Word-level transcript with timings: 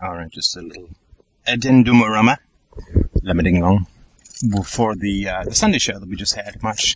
Alright, 0.00 0.30
just 0.30 0.56
a 0.56 0.60
little 0.60 0.90
addendumorama, 1.48 2.38
limiting 3.20 3.60
long, 3.60 3.88
for 4.64 4.94
the, 4.94 5.28
uh, 5.28 5.42
the 5.42 5.54
Sunday 5.56 5.78
show 5.78 5.98
that 5.98 6.08
we 6.08 6.14
just 6.14 6.36
had, 6.36 6.62
March 6.62 6.94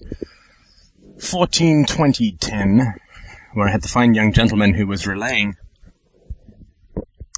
14, 1.18 1.84
2010, 1.84 2.94
where 3.54 3.66
I 3.66 3.72
had 3.72 3.82
the 3.82 3.88
fine 3.88 4.14
young 4.14 4.32
gentleman 4.32 4.74
who 4.74 4.86
was 4.86 5.04
relaying 5.04 5.56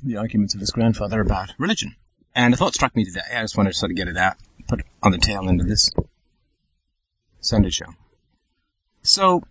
the 0.03 0.19
arguments 0.19 0.53
of 0.53 0.61
his 0.61 0.71
grandfather 0.71 1.23
about 1.23 1.55
religion. 1.57 1.97
And 2.35 2.53
a 2.53 2.59
thought 2.59 2.75
struck 2.75 2.95
me 2.95 3.07
today. 3.07 3.21
I 3.35 3.41
just 3.41 3.57
wanted 3.57 3.73
to 3.73 3.79
sort 3.79 3.91
of 3.91 3.97
get 3.97 4.09
it 4.09 4.19
out, 4.19 4.37
put 4.69 4.81
it 4.81 4.87
on 5.03 5.13
the 5.13 5.19
tail 5.19 5.49
end 5.49 5.63
of 5.63 5.69
this 5.69 5.91
Sunday 7.41 7.71
show. 7.71 7.95
So, 9.01 9.45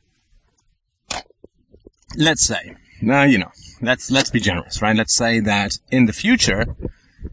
let's 2.15 2.43
say, 2.43 2.75
now 3.03 3.23
you 3.23 3.37
know, 3.37 3.51
let's 3.81 4.09
let's 4.09 4.29
be 4.29 4.39
generous, 4.39 4.81
right? 4.81 4.95
Let's 4.95 5.15
say 5.15 5.39
that 5.39 5.77
in 5.91 6.05
the 6.05 6.13
future 6.13 6.75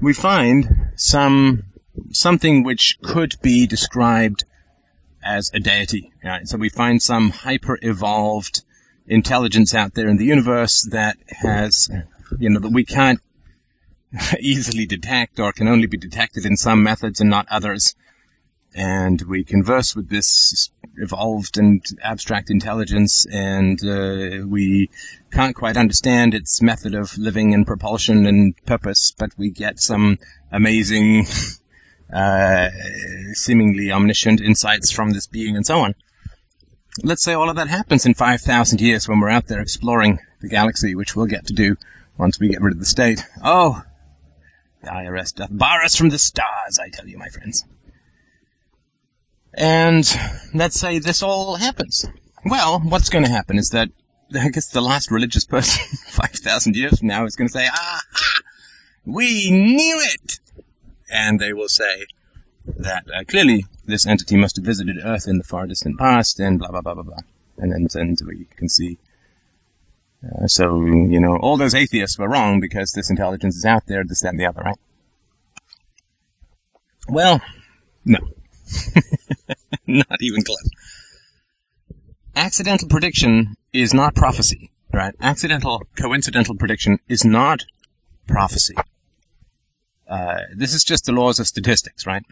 we 0.00 0.12
find 0.12 0.90
some 0.96 1.64
something 2.12 2.62
which 2.62 2.98
could 3.02 3.34
be 3.42 3.66
described 3.66 4.44
as 5.24 5.50
a 5.54 5.60
deity. 5.60 6.12
Right? 6.24 6.46
So 6.46 6.58
we 6.58 6.68
find 6.68 7.02
some 7.02 7.30
hyper 7.30 7.78
evolved 7.82 8.62
intelligence 9.06 9.74
out 9.74 9.94
there 9.94 10.08
in 10.08 10.16
the 10.16 10.24
universe 10.24 10.86
that 10.90 11.16
has, 11.42 11.90
you 12.38 12.50
know, 12.50 12.60
that 12.60 12.72
we 12.72 12.84
can't 12.84 13.20
easily 14.40 14.86
detect 14.86 15.38
or 15.40 15.52
can 15.52 15.68
only 15.68 15.86
be 15.86 15.96
detected 15.96 16.46
in 16.46 16.56
some 16.56 16.82
methods 16.82 17.20
and 17.20 17.30
not 17.30 17.46
others. 17.50 17.94
And 18.74 19.22
we 19.22 19.42
converse 19.42 19.96
with 19.96 20.10
this 20.10 20.70
evolved 21.00 21.58
and 21.58 21.84
abstract 22.02 22.50
intelligence 22.50 23.26
and 23.32 23.82
uh, 23.84 24.46
we 24.46 24.90
can't 25.32 25.56
quite 25.56 25.76
understand 25.76 26.34
its 26.34 26.60
method 26.60 26.94
of 26.94 27.16
living 27.18 27.54
and 27.54 27.66
propulsion 27.66 28.26
and 28.26 28.54
purpose, 28.66 29.12
but 29.18 29.30
we 29.36 29.50
get 29.50 29.80
some 29.80 30.18
amazing, 30.52 31.26
uh, 32.12 32.68
seemingly 33.32 33.90
omniscient 33.90 34.40
insights 34.40 34.90
from 34.90 35.10
this 35.10 35.26
being 35.26 35.56
and 35.56 35.66
so 35.66 35.80
on. 35.80 35.94
Let's 37.02 37.22
say 37.22 37.34
all 37.34 37.48
of 37.48 37.56
that 37.56 37.68
happens 37.68 38.04
in 38.04 38.14
5,000 38.14 38.80
years 38.80 39.08
when 39.08 39.20
we're 39.20 39.30
out 39.30 39.46
there 39.46 39.60
exploring 39.60 40.18
the 40.40 40.48
galaxy, 40.48 40.94
which 40.94 41.14
we'll 41.14 41.26
get 41.26 41.46
to 41.46 41.54
do 41.54 41.76
once 42.18 42.38
we 42.38 42.48
get 42.48 42.60
rid 42.60 42.72
of 42.72 42.80
the 42.80 42.86
state. 42.86 43.24
Oh, 43.42 43.82
the 44.82 44.90
IRS 44.90 45.34
doth 45.34 45.56
bar 45.56 45.82
us 45.82 45.96
from 45.96 46.08
the 46.08 46.18
stars, 46.18 46.78
I 46.78 46.88
tell 46.88 47.06
you, 47.06 47.18
my 47.18 47.28
friends. 47.28 47.64
And 49.54 50.08
let's 50.54 50.78
say 50.78 50.98
this 50.98 51.22
all 51.22 51.56
happens. 51.56 52.06
Well, 52.44 52.80
what's 52.80 53.08
going 53.08 53.24
to 53.24 53.30
happen 53.30 53.58
is 53.58 53.70
that 53.70 53.90
I 54.38 54.48
guess 54.48 54.68
the 54.68 54.80
last 54.80 55.10
religious 55.10 55.44
person 55.44 55.96
5,000 56.08 56.76
years 56.76 56.98
from 56.98 57.08
now 57.08 57.24
is 57.24 57.36
going 57.36 57.48
to 57.48 57.52
say, 57.52 57.68
ah, 57.70 58.00
we 59.04 59.50
knew 59.50 60.00
it! 60.00 60.38
And 61.10 61.40
they 61.40 61.52
will 61.52 61.68
say 61.68 62.06
that 62.64 63.04
uh, 63.14 63.24
clearly 63.26 63.66
this 63.84 64.06
entity 64.06 64.36
must 64.36 64.56
have 64.56 64.64
visited 64.64 64.98
Earth 65.02 65.26
in 65.26 65.38
the 65.38 65.44
far 65.44 65.66
distant 65.66 65.98
past 65.98 66.38
and 66.38 66.58
blah, 66.58 66.70
blah, 66.70 66.80
blah, 66.80 66.94
blah, 66.94 67.02
blah. 67.02 67.18
And 67.58 67.72
then, 67.72 67.88
then 67.92 68.16
we 68.26 68.46
can 68.56 68.68
see. 68.68 68.98
Uh, 70.24 70.46
so, 70.46 70.84
you 70.84 71.18
know, 71.18 71.36
all 71.36 71.56
those 71.56 71.74
atheists 71.74 72.18
were 72.18 72.28
wrong 72.28 72.60
because 72.60 72.92
this 72.92 73.10
intelligence 73.10 73.56
is 73.56 73.64
out 73.64 73.86
there, 73.86 74.04
this, 74.04 74.20
that, 74.20 74.30
and 74.30 74.40
the 74.40 74.46
other, 74.46 74.62
right? 74.62 74.78
Well, 77.08 77.40
no. 78.04 78.18
not 79.90 80.20
even 80.20 80.42
close. 80.42 80.70
Accidental 82.36 82.88
prediction 82.88 83.56
is 83.72 83.92
not 83.92 84.14
prophecy, 84.14 84.70
right? 84.92 85.14
Accidental, 85.20 85.82
coincidental 85.96 86.54
prediction 86.56 86.98
is 87.08 87.24
not 87.24 87.64
prophecy. 88.26 88.76
Uh, 90.08 90.40
this 90.56 90.74
is 90.74 90.84
just 90.84 91.04
the 91.04 91.12
laws 91.12 91.38
of 91.38 91.46
statistics, 91.46 92.06
right? 92.06 92.24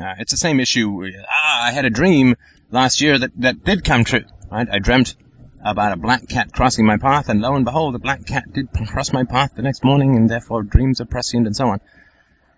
Uh, 0.00 0.14
it's 0.18 0.32
the 0.32 0.38
same 0.38 0.60
issue. 0.60 1.10
Ah, 1.30 1.66
I 1.66 1.72
had 1.72 1.84
a 1.84 1.90
dream 1.90 2.36
last 2.70 3.00
year 3.00 3.18
that, 3.18 3.30
that 3.36 3.64
did 3.64 3.84
come 3.84 4.04
true, 4.04 4.24
right? 4.50 4.68
I 4.70 4.78
dreamt 4.78 5.16
about 5.64 5.92
a 5.92 5.96
black 5.96 6.28
cat 6.28 6.52
crossing 6.52 6.86
my 6.86 6.96
path, 6.96 7.28
and 7.28 7.40
lo 7.40 7.54
and 7.54 7.64
behold, 7.64 7.94
the 7.94 7.98
black 7.98 8.26
cat 8.26 8.52
did 8.52 8.68
cross 8.86 9.12
my 9.12 9.24
path 9.24 9.54
the 9.54 9.62
next 9.62 9.84
morning, 9.84 10.16
and 10.16 10.28
therefore 10.30 10.62
dreams 10.62 11.00
are 11.00 11.06
prescient 11.06 11.46
and 11.46 11.56
so 11.56 11.68
on. 11.68 11.80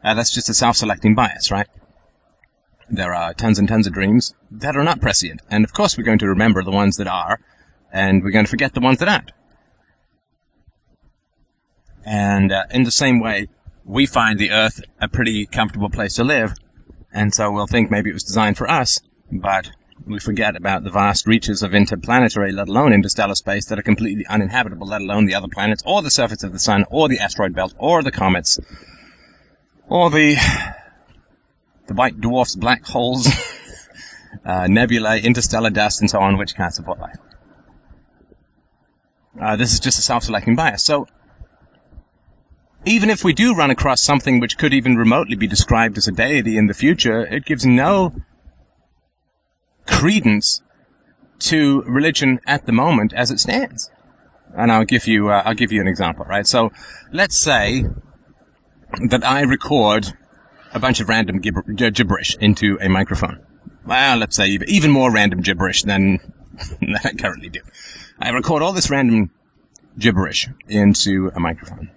Uh, 0.05 0.15
that's 0.15 0.33
just 0.33 0.49
a 0.49 0.55
self-selecting 0.55 1.15
bias, 1.15 1.51
right? 1.51 1.67
There 2.91 3.15
are 3.15 3.35
tons 3.35 3.59
and 3.59 3.69
tons 3.69 3.87
of 3.87 3.93
dreams 3.93 4.35
that 4.51 4.77
are 4.77 4.85
not 4.85 5.01
prescient, 5.01 5.43
and 5.51 5.65
of 5.65 5.73
course 5.73 5.97
we're 5.97 6.05
going 6.05 6.19
to 6.21 6.29
remember 6.29 6.63
the 6.63 6.71
ones 6.71 6.97
that 6.97 7.07
are, 7.07 7.39
and 7.93 8.23
we're 8.23 8.31
going 8.31 8.47
to 8.47 8.51
forget 8.51 8.75
the 8.75 8.81
ones 8.81 8.99
that 8.99 9.09
aren't. 9.09 9.33
And 12.05 12.51
uh, 12.51 12.65
in 12.71 12.85
the 12.85 12.91
same 12.91 13.21
way, 13.21 13.49
we 13.85 14.07
find 14.07 14.39
the 14.39 14.51
Earth 14.51 14.81
a 15.01 15.09
pretty 15.09 15.45
comfortable 15.47 15.91
place 15.91 16.15
to 16.15 16.25
live, 16.25 16.55
and 17.13 17.35
so 17.35 17.51
we'll 17.51 17.67
think 17.67 17.91
maybe 17.91 18.09
it 18.09 18.15
was 18.15 18.25
designed 18.25 18.57
for 18.57 18.71
us, 18.71 19.01
but 19.31 19.71
we 20.07 20.19
forget 20.19 20.57
about 20.57 20.85
the 20.85 20.91
vast 20.91 21.27
reaches 21.27 21.63
of 21.63 21.75
interplanetary, 21.75 22.53
let 22.53 22.69
alone 22.69 22.95
interstellar 22.95 23.35
space, 23.35 23.67
that 23.67 23.79
are 23.79 23.83
completely 23.83 24.25
uninhabitable, 24.27 24.87
let 24.87 25.03
alone 25.03 25.27
the 25.27 25.35
other 25.35 25.49
planets, 25.49 25.83
or 25.85 26.01
the 26.01 26.11
surface 26.11 26.43
of 26.43 26.53
the 26.53 26.59
sun, 26.59 26.87
or 26.91 27.09
the 27.09 27.19
asteroid 27.19 27.55
belt, 27.55 27.75
or 27.79 28.03
the 28.03 28.11
comets, 28.11 28.59
or 29.89 30.09
the 30.09 30.37
the 31.89 31.95
white 31.95 32.21
dwarfs, 32.21 32.55
black 32.55 32.85
holes, 32.87 33.27
uh, 34.45 34.67
nebulae, 34.69 35.21
interstellar 35.21 35.71
dust, 35.71 36.01
and 36.01 36.09
so 36.09 36.21
on, 36.21 36.37
which 36.37 36.55
can't 36.55 36.75
support 36.75 37.01
life. 37.01 37.17
Uh, 39.41 39.57
this 39.57 39.73
is 39.73 39.81
just 39.81 39.99
a 39.99 40.03
self-selecting 40.03 40.55
bias. 40.55 40.85
So, 40.85 41.07
even 42.85 43.11
if 43.11 43.25
we 43.25 43.33
do 43.33 43.55
run 43.55 43.71
across 43.71 44.03
something 44.03 44.39
which 44.39 44.59
could 44.59 44.73
even 44.73 44.97
remotely 44.97 45.35
be 45.35 45.47
described 45.47 45.97
as 45.99 46.07
a 46.07 46.13
deity 46.13 46.57
in 46.57 46.67
the 46.67 46.75
future, 46.75 47.27
it 47.27 47.45
gives 47.45 47.65
no 47.65 48.15
credence 49.87 50.63
to 51.39 51.83
religion 51.83 52.41
at 52.47 52.67
the 52.67 52.73
moment 52.73 53.13
as 53.15 53.31
it 53.31 53.41
stands. 53.41 53.91
And 54.57 54.71
I'll 54.73 54.85
give 54.85 55.07
you, 55.07 55.31
uh, 55.31 55.43
I'll 55.45 55.55
give 55.55 55.73
you 55.73 55.81
an 55.81 55.89
example, 55.89 56.25
right? 56.27 56.47
So, 56.47 56.71
let's 57.13 57.37
say 57.37 57.85
that 59.09 59.25
I 59.25 59.43
record 59.43 60.15
a 60.73 60.79
bunch 60.79 61.01
of 61.01 61.09
random 61.09 61.41
gibber- 61.41 61.63
gibberish 61.63 62.37
into 62.37 62.79
a 62.81 62.89
microphone. 62.89 63.41
Well, 63.87 64.19
let's 64.19 64.37
say 64.37 64.49
even 64.49 64.91
more 64.91 65.13
random 65.13 65.41
gibberish 65.41 65.83
than, 65.83 66.19
than 66.81 66.97
I 67.05 67.13
currently 67.13 67.49
do. 67.49 67.61
I 68.19 68.31
record 68.31 68.63
all 68.63 68.73
this 68.73 68.91
random 68.91 69.31
gibberish 69.99 70.49
into 70.69 71.31
a 71.35 71.41
microphone. 71.41 71.91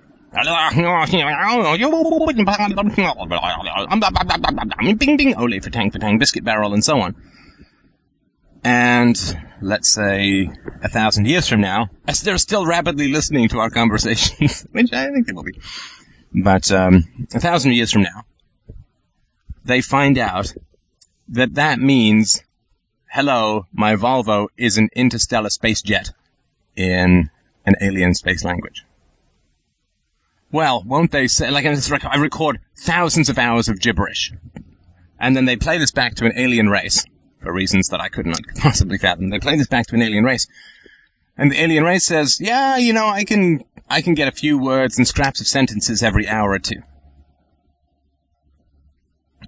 Bing 4.97 5.17
bing, 5.17 5.35
ole 5.35 5.59
for 5.59 5.69
tang 5.69 6.17
biscuit 6.17 6.45
barrel, 6.45 6.73
and 6.73 6.83
so 6.83 7.01
on. 7.01 7.15
And 8.63 9.19
let's 9.61 9.89
say 9.89 10.49
a 10.81 10.87
thousand 10.87 11.27
years 11.27 11.47
from 11.49 11.59
now, 11.59 11.89
as 12.07 12.21
they're 12.21 12.37
still 12.37 12.65
rapidly 12.65 13.11
listening 13.11 13.49
to 13.49 13.59
our 13.59 13.69
conversations, 13.69 14.61
which 14.71 14.93
I 14.93 15.09
think 15.11 15.27
they 15.27 15.33
will 15.33 15.43
be. 15.43 15.59
But 16.33 16.71
um, 16.71 17.03
a 17.33 17.39
thousand 17.39 17.73
years 17.73 17.91
from 17.91 18.03
now, 18.03 18.23
they 19.63 19.81
find 19.81 20.17
out 20.17 20.53
that 21.27 21.53
that 21.53 21.79
means, 21.79 22.41
hello, 23.11 23.67
my 23.71 23.95
Volvo 23.95 24.47
is 24.57 24.77
an 24.77 24.89
interstellar 24.95 25.49
space 25.49 25.81
jet 25.81 26.11
in 26.75 27.29
an 27.65 27.75
alien 27.81 28.13
space 28.13 28.43
language. 28.43 28.85
Well, 30.51 30.83
won't 30.85 31.11
they 31.11 31.27
say, 31.27 31.49
like, 31.49 31.65
I 31.65 32.17
record 32.17 32.59
thousands 32.77 33.29
of 33.29 33.37
hours 33.37 33.69
of 33.69 33.79
gibberish, 33.79 34.33
and 35.17 35.35
then 35.35 35.45
they 35.45 35.55
play 35.55 35.77
this 35.77 35.91
back 35.91 36.15
to 36.15 36.25
an 36.25 36.33
alien 36.35 36.67
race, 36.67 37.05
for 37.39 37.53
reasons 37.53 37.87
that 37.87 38.01
I 38.01 38.09
could 38.09 38.25
not 38.25 38.41
possibly 38.57 38.97
fathom. 38.97 39.29
They 39.29 39.39
play 39.39 39.55
this 39.55 39.67
back 39.67 39.87
to 39.87 39.95
an 39.95 40.01
alien 40.01 40.25
race, 40.25 40.47
and 41.37 41.51
the 41.51 41.61
alien 41.61 41.85
race 41.85 42.03
says, 42.03 42.37
yeah, 42.41 42.75
you 42.75 42.91
know, 42.91 43.07
I 43.07 43.23
can, 43.23 43.63
I 43.89 44.01
can 44.01 44.13
get 44.13 44.27
a 44.27 44.31
few 44.31 44.57
words 44.57 44.97
and 44.97 45.07
scraps 45.07 45.39
of 45.39 45.47
sentences 45.47 46.03
every 46.03 46.27
hour 46.27 46.51
or 46.51 46.59
two. 46.59 46.83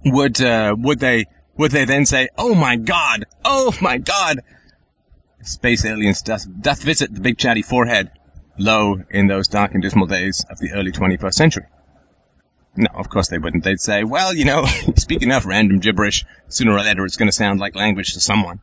Would, 0.04 0.40
uh, 0.40 0.76
would 0.78 1.00
they, 1.00 1.26
would 1.56 1.70
they 1.70 1.84
then 1.84 2.06
say, 2.06 2.28
oh 2.36 2.54
my 2.54 2.76
god, 2.76 3.24
oh 3.44 3.74
my 3.80 3.98
god, 3.98 4.40
space 5.42 5.84
aliens 5.84 6.22
doth, 6.22 6.46
doth 6.60 6.82
visit 6.82 7.14
the 7.14 7.20
big 7.20 7.38
chatty 7.38 7.62
forehead, 7.62 8.10
low 8.58 9.02
in 9.10 9.26
those 9.28 9.48
dark 9.48 9.72
and 9.72 9.82
dismal 9.82 10.06
days 10.06 10.44
of 10.50 10.58
the 10.58 10.72
early 10.72 10.92
21st 10.92 11.34
century. 11.34 11.66
No, 12.76 12.88
of 12.94 13.08
course 13.08 13.28
they 13.28 13.38
wouldn't. 13.38 13.64
They'd 13.64 13.80
say, 13.80 14.04
well, 14.04 14.34
you 14.34 14.44
know, 14.44 14.64
speaking 14.96 15.30
of 15.30 15.46
random 15.46 15.78
gibberish, 15.78 16.24
sooner 16.48 16.72
or 16.72 16.80
later 16.80 17.04
it's 17.04 17.16
going 17.16 17.28
to 17.28 17.32
sound 17.32 17.60
like 17.60 17.74
language 17.74 18.12
to 18.14 18.20
someone. 18.20 18.60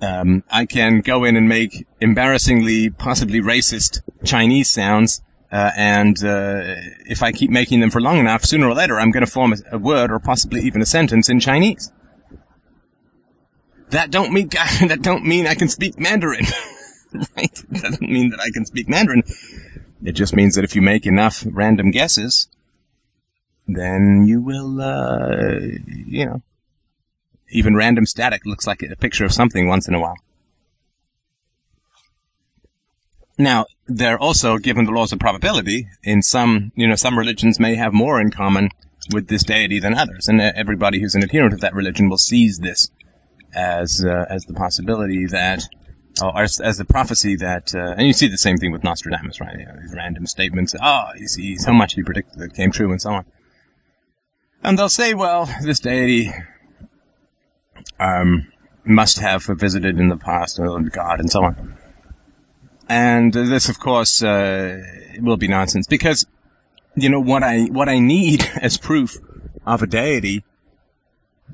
Um, 0.00 0.44
I 0.50 0.66
can 0.66 1.00
go 1.00 1.24
in 1.24 1.36
and 1.36 1.48
make 1.48 1.86
embarrassingly, 2.00 2.90
possibly 2.90 3.40
racist 3.40 4.02
Chinese 4.24 4.68
sounds, 4.68 5.22
uh, 5.50 5.70
and 5.76 6.22
uh, 6.24 6.62
if 7.06 7.22
I 7.22 7.32
keep 7.32 7.50
making 7.50 7.80
them 7.80 7.90
for 7.90 8.00
long 8.00 8.18
enough, 8.18 8.44
sooner 8.44 8.68
or 8.68 8.74
later 8.74 8.98
I'm 8.98 9.10
going 9.10 9.24
to 9.24 9.30
form 9.30 9.52
a, 9.52 9.76
a 9.76 9.78
word 9.78 10.10
or 10.10 10.18
possibly 10.18 10.60
even 10.62 10.82
a 10.82 10.86
sentence 10.86 11.28
in 11.28 11.40
Chinese. 11.40 11.90
That 13.90 14.10
don't 14.10 14.32
mean 14.32 14.48
that 14.88 15.00
don't 15.02 15.24
mean 15.24 15.46
I 15.46 15.54
can 15.54 15.68
speak 15.68 15.98
Mandarin. 15.98 16.44
right? 17.36 17.54
That 17.70 17.82
doesn't 17.82 18.10
mean 18.10 18.30
that 18.30 18.40
I 18.40 18.50
can 18.52 18.66
speak 18.66 18.88
Mandarin. 18.88 19.22
It 20.04 20.12
just 20.12 20.34
means 20.34 20.54
that 20.54 20.64
if 20.64 20.76
you 20.76 20.82
make 20.82 21.06
enough 21.06 21.44
random 21.50 21.90
guesses, 21.90 22.48
then 23.66 24.24
you 24.26 24.40
will, 24.40 24.80
uh, 24.80 25.58
you 25.86 26.26
know, 26.26 26.42
even 27.50 27.74
random 27.74 28.06
static 28.06 28.42
looks 28.44 28.66
like 28.66 28.82
a 28.82 28.96
picture 28.96 29.24
of 29.24 29.32
something 29.32 29.66
once 29.68 29.88
in 29.88 29.94
a 29.94 30.00
while. 30.00 30.16
Now, 33.38 33.66
they're 33.86 34.18
also, 34.18 34.58
given 34.58 34.84
the 34.84 34.90
laws 34.90 35.12
of 35.12 35.20
probability, 35.20 35.88
in 36.02 36.22
some, 36.22 36.72
you 36.74 36.88
know, 36.88 36.96
some 36.96 37.16
religions 37.16 37.60
may 37.60 37.76
have 37.76 37.92
more 37.92 38.20
in 38.20 38.30
common 38.32 38.70
with 39.12 39.28
this 39.28 39.44
deity 39.44 39.78
than 39.78 39.94
others, 39.94 40.26
and 40.26 40.40
everybody 40.40 41.00
who's 41.00 41.14
an 41.14 41.22
adherent 41.22 41.54
of 41.54 41.60
that 41.60 41.72
religion 41.72 42.08
will 42.08 42.18
seize 42.18 42.58
this 42.58 42.90
as 43.54 44.04
uh, 44.04 44.26
as 44.28 44.44
the 44.44 44.52
possibility 44.52 45.24
that, 45.26 45.62
or 46.22 46.42
as, 46.42 46.60
as 46.60 46.78
the 46.78 46.84
prophecy 46.84 47.36
that, 47.36 47.74
uh, 47.74 47.94
and 47.96 48.06
you 48.06 48.12
see 48.12 48.28
the 48.28 48.36
same 48.36 48.58
thing 48.58 48.72
with 48.72 48.84
Nostradamus, 48.84 49.40
right? 49.40 49.58
You 49.58 49.66
know, 49.66 49.76
these 49.80 49.94
random 49.94 50.26
statements, 50.26 50.74
oh, 50.82 51.04
you 51.16 51.28
see 51.28 51.56
so 51.56 51.72
much 51.72 51.94
he 51.94 52.02
predicted 52.02 52.40
that 52.40 52.54
came 52.54 52.72
true, 52.72 52.90
and 52.90 53.00
so 53.00 53.10
on. 53.10 53.24
And 54.62 54.76
they'll 54.76 54.88
say, 54.88 55.14
well, 55.14 55.48
this 55.62 55.78
deity 55.78 56.32
um, 58.00 58.48
must 58.84 59.20
have 59.20 59.44
visited 59.44 59.98
in 60.00 60.08
the 60.08 60.16
past 60.16 60.58
uh, 60.58 60.78
God 60.78 61.20
and 61.20 61.30
so 61.30 61.44
on. 61.44 61.77
And 62.88 63.32
this, 63.32 63.68
of 63.68 63.78
course, 63.78 64.22
uh, 64.22 64.82
will 65.20 65.36
be 65.36 65.48
nonsense 65.48 65.86
because, 65.86 66.26
you 66.96 67.08
know, 67.08 67.20
what 67.20 67.42
I 67.42 67.64
what 67.64 67.88
I 67.88 67.98
need 67.98 68.50
as 68.62 68.78
proof 68.78 69.16
of 69.66 69.82
a 69.82 69.86
deity. 69.86 70.44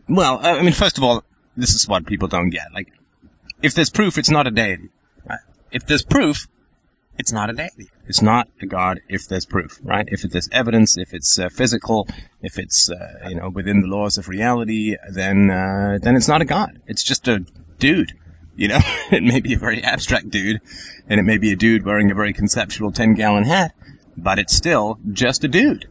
Well, 0.08 0.38
I 0.42 0.62
mean, 0.62 0.72
first 0.72 0.98
of 0.98 1.04
all, 1.04 1.24
this 1.56 1.74
is 1.74 1.88
what 1.88 2.06
people 2.06 2.28
don't 2.28 2.50
get. 2.50 2.72
Like, 2.72 2.92
if 3.62 3.74
there's 3.74 3.90
proof, 3.90 4.18
it's 4.18 4.30
not 4.30 4.46
a 4.46 4.50
deity. 4.50 4.90
Right? 5.28 5.40
If 5.72 5.86
there's 5.86 6.04
proof, 6.04 6.46
it's 7.18 7.32
not 7.32 7.50
a 7.50 7.52
deity. 7.52 7.90
It's 8.06 8.22
not 8.22 8.48
a 8.60 8.66
god 8.66 9.00
if 9.08 9.26
there's 9.26 9.46
proof, 9.46 9.80
right? 9.82 10.06
If 10.08 10.22
there's 10.22 10.48
evidence, 10.52 10.98
if 10.98 11.14
it's 11.14 11.38
uh, 11.38 11.48
physical, 11.48 12.08
if 12.42 12.58
it's 12.58 12.90
uh, 12.90 13.28
you 13.28 13.36
know 13.36 13.48
within 13.48 13.80
the 13.80 13.86
laws 13.86 14.18
of 14.18 14.28
reality, 14.28 14.96
then 15.10 15.50
uh, 15.50 15.98
then 16.02 16.16
it's 16.16 16.28
not 16.28 16.42
a 16.42 16.44
god. 16.44 16.80
It's 16.86 17.02
just 17.02 17.26
a 17.28 17.44
dude. 17.78 18.12
You 18.56 18.68
know, 18.68 18.78
it 19.10 19.22
may 19.22 19.40
be 19.40 19.54
a 19.54 19.58
very 19.58 19.82
abstract 19.82 20.30
dude, 20.30 20.60
and 21.08 21.20
it 21.20 21.24
may 21.24 21.38
be 21.38 21.52
a 21.52 21.56
dude 21.56 21.84
wearing 21.84 22.10
a 22.10 22.14
very 22.14 22.32
conceptual 22.32 22.92
ten 22.92 23.14
gallon 23.14 23.44
hat, 23.44 23.74
but 24.16 24.38
it's 24.38 24.54
still 24.54 24.98
just 25.12 25.44
a 25.44 25.48
dude, 25.48 25.88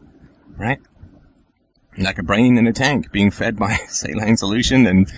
right? 0.56 0.80
Like 1.96 2.18
a 2.18 2.22
brain 2.24 2.58
in 2.58 2.66
a 2.66 2.72
tank 2.72 3.12
being 3.12 3.30
fed 3.30 3.56
by 3.56 3.74
saline 3.88 4.36
solution 4.36 4.86
and 4.86 5.12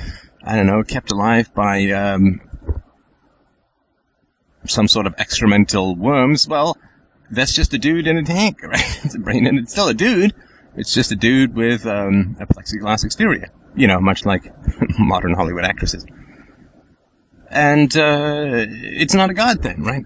I 0.44 0.54
don't 0.54 0.66
know, 0.66 0.84
kept 0.84 1.10
alive 1.10 1.52
by 1.54 1.90
um, 1.90 2.40
some 4.64 4.86
sort 4.86 5.06
of 5.06 5.16
excremental 5.16 5.96
worms, 5.96 6.46
well, 6.46 6.76
that's 7.30 7.52
just 7.52 7.74
a 7.74 7.78
dude 7.78 8.06
in 8.06 8.16
a 8.16 8.22
tank, 8.22 8.62
right? 8.62 9.00
it's 9.04 9.14
a 9.14 9.18
brain, 9.18 9.46
and 9.46 9.58
it's 9.58 9.72
still 9.72 9.88
a 9.88 9.94
dude. 9.94 10.34
It's 10.76 10.94
just 10.94 11.10
a 11.10 11.16
dude 11.16 11.54
with 11.54 11.86
um, 11.86 12.36
a 12.38 12.46
plexiglass 12.46 13.04
exterior. 13.04 13.50
You 13.74 13.86
know, 13.86 14.00
much 14.00 14.24
like 14.24 14.52
modern 14.98 15.34
Hollywood 15.34 15.64
actresses. 15.64 16.06
And 17.50 17.96
uh, 17.96 18.66
it's 18.68 19.14
not 19.14 19.30
a 19.30 19.34
god 19.34 19.62
thing, 19.62 19.82
right? 19.82 20.04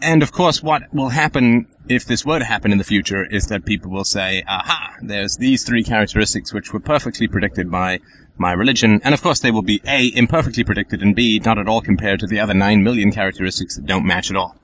And 0.00 0.22
of 0.22 0.32
course, 0.32 0.62
what 0.62 0.92
will 0.92 1.10
happen 1.10 1.66
if 1.88 2.04
this 2.04 2.24
were 2.24 2.38
to 2.38 2.44
happen 2.44 2.72
in 2.72 2.78
the 2.78 2.84
future 2.84 3.24
is 3.24 3.46
that 3.46 3.64
people 3.64 3.90
will 3.90 4.04
say, 4.04 4.42
aha, 4.46 4.96
there's 5.00 5.36
these 5.36 5.64
three 5.64 5.82
characteristics 5.82 6.52
which 6.52 6.72
were 6.72 6.80
perfectly 6.80 7.28
predicted 7.28 7.70
by 7.70 8.00
my 8.38 8.52
religion, 8.52 9.00
and 9.02 9.14
of 9.14 9.22
course 9.22 9.40
they 9.40 9.50
will 9.50 9.62
be 9.62 9.80
A, 9.86 10.08
imperfectly 10.14 10.64
predicted, 10.64 11.00
and 11.00 11.16
B, 11.16 11.40
not 11.44 11.58
at 11.58 11.68
all 11.68 11.80
compared 11.80 12.20
to 12.20 12.26
the 12.26 12.38
other 12.38 12.52
nine 12.52 12.82
million 12.82 13.10
characteristics 13.10 13.76
that 13.76 13.86
don't 13.86 14.04
match 14.04 14.30
at 14.30 14.36
all. 14.36 14.56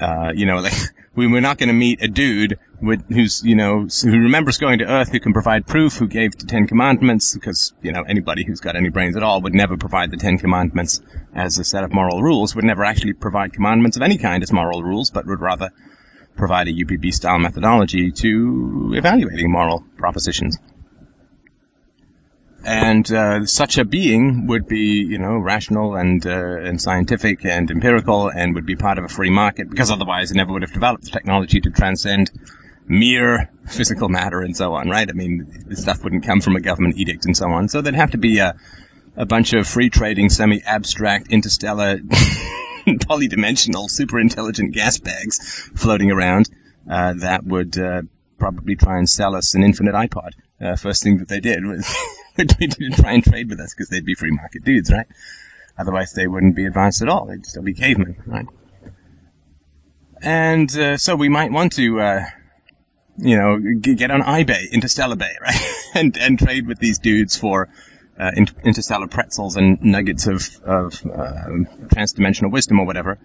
Uh, 0.00 0.32
you 0.34 0.46
know, 0.46 0.58
like, 0.58 0.74
we, 1.16 1.26
we're 1.26 1.40
not 1.40 1.58
gonna 1.58 1.72
meet 1.72 2.00
a 2.02 2.08
dude 2.08 2.58
who's, 2.80 3.42
you 3.44 3.54
know, 3.54 3.86
who 4.02 4.10
remembers 4.10 4.58
going 4.58 4.78
to 4.78 4.84
Earth, 4.84 5.10
who 5.12 5.20
can 5.20 5.32
provide 5.32 5.66
proof, 5.66 5.94
who 5.94 6.06
gave 6.06 6.36
the 6.36 6.46
Ten 6.46 6.66
Commandments, 6.66 7.34
because, 7.34 7.72
you 7.82 7.92
know, 7.92 8.02
anybody 8.02 8.44
who's 8.44 8.60
got 8.60 8.76
any 8.76 8.88
brains 8.88 9.16
at 9.16 9.22
all 9.22 9.40
would 9.42 9.54
never 9.54 9.76
provide 9.76 10.10
the 10.10 10.16
Ten 10.16 10.38
Commandments 10.38 11.00
as 11.34 11.58
a 11.58 11.64
set 11.64 11.84
of 11.84 11.92
moral 11.92 12.22
rules, 12.22 12.54
would 12.54 12.64
never 12.64 12.84
actually 12.84 13.12
provide 13.12 13.52
commandments 13.52 13.96
of 13.96 14.02
any 14.02 14.18
kind 14.18 14.42
as 14.42 14.52
moral 14.52 14.82
rules, 14.82 15.10
but 15.10 15.26
would 15.26 15.40
rather 15.40 15.70
provide 16.36 16.68
a 16.68 16.72
UPB 16.72 17.12
style 17.14 17.38
methodology 17.38 18.10
to 18.12 18.92
evaluating 18.94 19.50
moral 19.50 19.84
propositions. 19.96 20.58
And 22.64 23.10
uh, 23.12 23.46
such 23.46 23.78
a 23.78 23.84
being 23.84 24.46
would 24.48 24.66
be, 24.66 24.78
you 24.78 25.18
know, 25.18 25.38
rational 25.38 25.94
and 25.94 26.26
uh, 26.26 26.58
and 26.58 26.82
scientific 26.82 27.44
and 27.44 27.70
empirical, 27.70 28.28
and 28.28 28.56
would 28.56 28.66
be 28.66 28.74
part 28.74 28.98
of 28.98 29.04
a 29.04 29.08
free 29.08 29.30
market, 29.30 29.70
because 29.70 29.88
otherwise 29.88 30.32
it 30.32 30.34
never 30.34 30.52
would 30.52 30.62
have 30.62 30.72
developed 30.72 31.04
the 31.04 31.10
technology 31.10 31.60
to 31.60 31.70
transcend 31.70 32.32
mere 32.86 33.50
physical 33.66 34.08
matter 34.08 34.40
and 34.40 34.56
so 34.56 34.74
on, 34.74 34.88
right? 34.88 35.08
I 35.08 35.12
mean, 35.12 35.64
this 35.66 35.82
stuff 35.82 36.04
wouldn't 36.04 36.24
come 36.24 36.40
from 36.40 36.56
a 36.56 36.60
government 36.60 36.96
edict 36.96 37.24
and 37.24 37.36
so 37.36 37.50
on. 37.50 37.68
So 37.68 37.80
there'd 37.80 37.94
have 37.94 38.12
to 38.12 38.18
be 38.18 38.38
a, 38.38 38.56
a 39.16 39.26
bunch 39.26 39.52
of 39.52 39.66
free 39.66 39.90
trading, 39.90 40.30
semi-abstract, 40.30 41.28
interstellar, 41.32 41.98
polydimensional, 42.86 43.90
super 43.90 44.20
intelligent 44.20 44.72
gas 44.72 44.98
bags 44.98 45.70
floating 45.74 46.10
around 46.10 46.48
uh, 46.88 47.14
that 47.14 47.44
would 47.44 47.78
uh, 47.78 48.02
probably 48.38 48.76
try 48.76 48.98
and 48.98 49.08
sell 49.08 49.34
us 49.34 49.54
an 49.54 49.62
infinite 49.62 49.94
iPod. 49.94 50.30
Uh, 50.60 50.76
first 50.76 51.02
thing 51.02 51.18
that 51.18 51.28
they 51.28 51.40
did 51.40 51.64
was 51.64 51.86
to 52.38 52.44
try 52.92 53.12
and 53.12 53.24
trade 53.24 53.48
with 53.48 53.60
us 53.60 53.74
because 53.74 53.88
they'd 53.88 54.04
be 54.04 54.14
free 54.14 54.30
market 54.30 54.64
dudes, 54.64 54.90
right? 54.90 55.06
Otherwise, 55.78 56.12
they 56.12 56.26
wouldn't 56.26 56.56
be 56.56 56.64
advanced 56.64 57.02
at 57.02 57.08
all. 57.08 57.26
They'd 57.26 57.44
still 57.44 57.62
be 57.62 57.74
cavemen, 57.74 58.22
right? 58.26 58.46
And 60.22 60.74
uh, 60.76 60.96
so 60.96 61.14
we 61.14 61.28
might 61.28 61.52
want 61.52 61.72
to, 61.74 62.00
uh, 62.00 62.24
you 63.18 63.36
know, 63.36 63.58
get 63.80 64.10
on 64.10 64.22
eBay, 64.22 64.70
Interstellar 64.72 65.16
Bay, 65.16 65.36
right, 65.40 65.60
and 65.94 66.16
and 66.16 66.38
trade 66.38 66.66
with 66.66 66.78
these 66.78 66.98
dudes 66.98 67.36
for 67.36 67.68
uh, 68.18 68.32
in- 68.34 68.48
interstellar 68.64 69.08
pretzels 69.08 69.56
and 69.56 69.80
nuggets 69.82 70.26
of 70.26 70.48
of 70.64 71.04
uh, 71.06 71.48
transdimensional 71.88 72.50
wisdom 72.50 72.80
or 72.80 72.86
whatever. 72.86 73.18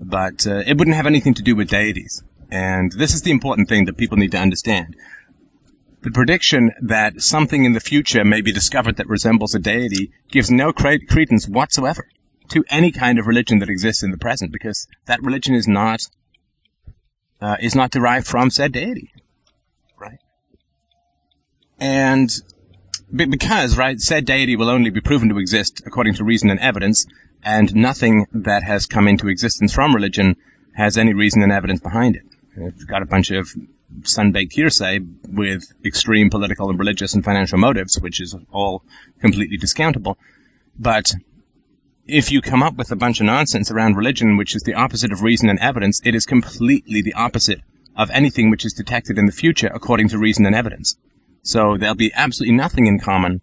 But 0.00 0.46
uh, 0.46 0.62
it 0.66 0.78
wouldn't 0.78 0.96
have 0.96 1.06
anything 1.06 1.34
to 1.34 1.42
do 1.42 1.56
with 1.56 1.68
deities. 1.68 2.22
And 2.50 2.92
this 2.92 3.14
is 3.14 3.22
the 3.22 3.30
important 3.30 3.68
thing 3.68 3.84
that 3.86 3.96
people 3.96 4.16
need 4.16 4.30
to 4.32 4.38
understand. 4.38 4.96
The 6.02 6.10
prediction 6.12 6.70
that 6.80 7.20
something 7.20 7.64
in 7.64 7.72
the 7.72 7.80
future 7.80 8.24
may 8.24 8.40
be 8.40 8.52
discovered 8.52 8.96
that 8.96 9.08
resembles 9.08 9.54
a 9.54 9.58
deity 9.58 10.12
gives 10.30 10.50
no 10.50 10.72
cre- 10.72 11.04
credence 11.08 11.48
whatsoever 11.48 12.08
to 12.50 12.64
any 12.70 12.92
kind 12.92 13.18
of 13.18 13.26
religion 13.26 13.58
that 13.58 13.68
exists 13.68 14.02
in 14.02 14.12
the 14.12 14.16
present, 14.16 14.52
because 14.52 14.86
that 15.06 15.22
religion 15.22 15.54
is 15.54 15.66
not 15.66 16.00
uh, 17.40 17.56
is 17.60 17.74
not 17.74 17.90
derived 17.90 18.26
from 18.26 18.50
said 18.50 18.72
deity? 18.72 19.12
And 21.78 22.30
because 23.14 23.76
right, 23.76 24.00
said 24.00 24.24
deity 24.24 24.56
will 24.56 24.68
only 24.68 24.90
be 24.90 25.00
proven 25.00 25.28
to 25.28 25.38
exist 25.38 25.82
according 25.86 26.14
to 26.14 26.24
reason 26.24 26.50
and 26.50 26.60
evidence, 26.60 27.06
and 27.42 27.74
nothing 27.74 28.26
that 28.32 28.64
has 28.64 28.86
come 28.86 29.06
into 29.06 29.28
existence 29.28 29.72
from 29.72 29.94
religion 29.94 30.36
has 30.74 30.98
any 30.98 31.14
reason 31.14 31.42
and 31.42 31.52
evidence 31.52 31.80
behind 31.80 32.16
it. 32.16 32.22
It's 32.56 32.84
got 32.84 33.02
a 33.02 33.06
bunch 33.06 33.30
of 33.30 33.50
sun-baked 34.02 34.52
hearsay 34.52 35.00
with 35.28 35.72
extreme 35.84 36.30
political 36.30 36.68
and 36.68 36.78
religious 36.78 37.14
and 37.14 37.24
financial 37.24 37.58
motives, 37.58 37.98
which 38.00 38.20
is 38.20 38.36
all 38.52 38.82
completely 39.20 39.56
discountable. 39.56 40.16
But 40.78 41.14
if 42.06 42.30
you 42.30 42.40
come 42.40 42.62
up 42.62 42.76
with 42.76 42.90
a 42.90 42.96
bunch 42.96 43.20
of 43.20 43.26
nonsense 43.26 43.70
around 43.70 43.96
religion, 43.96 44.36
which 44.36 44.54
is 44.54 44.62
the 44.62 44.74
opposite 44.74 45.12
of 45.12 45.22
reason 45.22 45.48
and 45.48 45.58
evidence, 45.58 46.00
it 46.04 46.14
is 46.14 46.26
completely 46.26 47.02
the 47.02 47.14
opposite 47.14 47.60
of 47.96 48.10
anything 48.10 48.50
which 48.50 48.64
is 48.64 48.72
detected 48.72 49.18
in 49.18 49.26
the 49.26 49.32
future 49.32 49.70
according 49.74 50.08
to 50.08 50.18
reason 50.18 50.46
and 50.46 50.54
evidence. 50.54 50.96
So 51.42 51.76
there'll 51.76 51.94
be 51.94 52.12
absolutely 52.14 52.56
nothing 52.56 52.86
in 52.86 52.98
common 52.98 53.40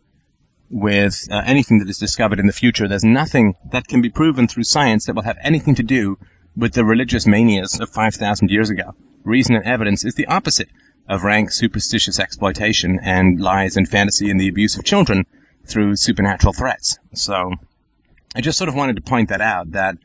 with 0.70 1.28
uh, 1.32 1.42
anything 1.46 1.80
that 1.80 1.90
is 1.90 1.98
discovered 1.98 2.40
in 2.40 2.48
the 2.48 2.54
future. 2.54 2.88
There's 2.88 3.04
nothing 3.04 3.56
that 3.72 3.88
can 3.88 4.02
be 4.02 4.10
proven 4.10 4.48
through 4.48 4.64
science 4.64 5.06
that 5.06 5.16
will 5.16 5.24
have 5.24 5.38
anything 5.42 5.76
to 5.76 5.84
do 5.84 6.18
with 6.56 6.74
the 6.74 6.86
religious 6.86 7.26
manias 7.26 7.80
of 7.80 7.90
5,000 7.90 8.50
years 8.50 8.70
ago 8.70 8.96
reason 9.26 9.56
and 9.56 9.66
evidence 9.66 10.06
is 10.06 10.16
the 10.16 10.28
opposite 10.28 10.70
of 11.08 11.24
rank 11.24 11.52
superstitious 11.52 12.20
exploitation 12.20 13.00
and 13.02 13.40
lies 13.42 13.76
and 13.76 13.88
fantasy 13.88 14.30
and 14.30 14.40
the 14.40 14.48
abuse 14.48 14.78
of 14.78 14.86
children 14.86 15.26
through 15.66 15.96
supernatural 15.96 16.54
threats. 16.54 16.98
So 17.14 17.52
I 18.36 18.42
just 18.42 18.58
sort 18.58 18.70
of 18.70 18.76
wanted 18.76 18.96
to 18.96 19.02
point 19.02 19.30
that 19.30 19.42
out 19.42 19.72
that 19.72 19.98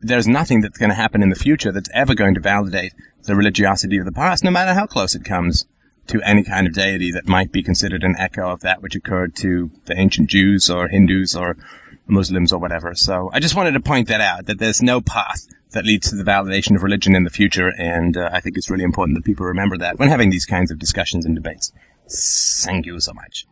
there's 0.00 0.26
nothing 0.26 0.60
that's 0.60 0.78
going 0.78 0.90
to 0.90 0.96
happen 0.96 1.22
in 1.22 1.30
the 1.30 1.36
future 1.36 1.72
that's 1.72 1.90
ever 1.92 2.14
going 2.14 2.34
to 2.34 2.40
validate 2.40 2.92
the 3.24 3.34
religiosity 3.34 3.98
of 3.98 4.04
the 4.04 4.12
past, 4.12 4.44
no 4.44 4.50
matter 4.50 4.74
how 4.74 4.86
close 4.86 5.14
it 5.14 5.24
comes 5.24 5.66
to 6.08 6.22
any 6.22 6.42
kind 6.42 6.66
of 6.66 6.72
deity 6.72 7.10
that 7.12 7.26
might 7.26 7.52
be 7.52 7.62
considered 7.62 8.02
an 8.02 8.16
echo 8.18 8.48
of 8.48 8.60
that 8.60 8.82
which 8.82 8.94
occurred 8.94 9.34
to 9.36 9.70
the 9.86 9.98
ancient 9.98 10.28
Jews 10.28 10.70
or 10.70 10.88
Hindus 10.88 11.34
or 11.34 11.56
Muslims 12.06 12.52
or 12.52 12.60
whatever. 12.60 12.94
So 12.94 13.30
I 13.32 13.40
just 13.40 13.54
wanted 13.54 13.72
to 13.72 13.80
point 13.80 14.08
that 14.08 14.20
out, 14.20 14.46
that 14.46 14.58
there's 14.58 14.82
no 14.82 15.00
path 15.00 15.46
that 15.72 15.84
leads 15.84 16.08
to 16.10 16.16
the 16.16 16.24
validation 16.24 16.76
of 16.76 16.82
religion 16.82 17.14
in 17.14 17.24
the 17.24 17.30
future, 17.30 17.72
and 17.76 18.16
uh, 18.16 18.30
I 18.32 18.40
think 18.40 18.56
it's 18.56 18.70
really 18.70 18.84
important 18.84 19.16
that 19.16 19.24
people 19.24 19.46
remember 19.46 19.76
that 19.78 19.98
when 19.98 20.08
having 20.08 20.30
these 20.30 20.46
kinds 20.46 20.70
of 20.70 20.78
discussions 20.78 21.26
and 21.26 21.34
debates. 21.34 21.72
Thank 22.08 22.86
you 22.86 22.98
so 23.00 23.12
much. 23.12 23.46